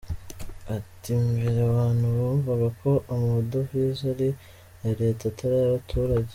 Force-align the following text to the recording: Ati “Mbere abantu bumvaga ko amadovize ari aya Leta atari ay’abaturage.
Ati 0.75 1.11
“Mbere 1.29 1.59
abantu 1.69 2.05
bumvaga 2.17 2.67
ko 2.81 2.91
amadovize 3.13 4.03
ari 4.13 4.29
aya 4.81 4.93
Leta 5.01 5.23
atari 5.31 5.55
ay’abaturage. 5.57 6.29